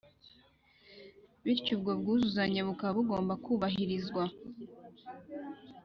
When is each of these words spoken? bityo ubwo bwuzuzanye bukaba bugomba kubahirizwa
bityo 1.43 1.71
ubwo 1.75 1.91
bwuzuzanye 1.99 2.59
bukaba 2.67 2.93
bugomba 2.97 3.33
kubahirizwa 3.43 4.23